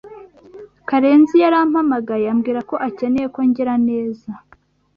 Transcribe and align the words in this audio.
Karenzi 0.89 1.35
yarampamagaye 1.43 2.25
ambwira 2.33 2.59
ko 2.69 2.75
akeneye 2.87 3.27
ko 3.33 3.39
ngira 3.49 3.73
neza. 3.87 4.31